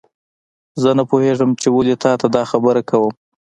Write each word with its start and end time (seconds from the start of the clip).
زه 0.81 0.89
نه 0.97 1.03
پوهیږم 1.09 1.51
چې 1.61 1.67
ولې 1.75 1.95
تا 2.03 2.11
ته 2.21 2.27
دا 2.35 2.43
خبره 2.51 2.81
کوم 2.89 3.13